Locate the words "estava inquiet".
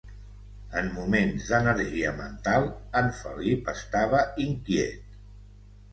3.77-5.17